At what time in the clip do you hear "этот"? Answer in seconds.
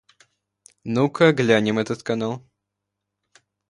1.77-2.01